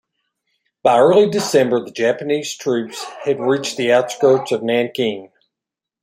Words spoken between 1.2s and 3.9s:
December, the Japanese troops had reached